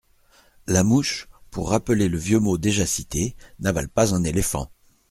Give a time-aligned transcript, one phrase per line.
[0.65, 4.71] La mouche, pour rappeler le vieux mot déjà cité, n'avale pas un éléphant.